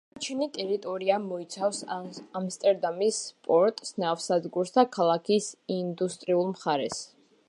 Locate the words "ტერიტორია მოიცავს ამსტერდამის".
0.53-3.19